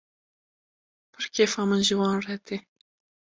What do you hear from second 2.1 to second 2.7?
re tê.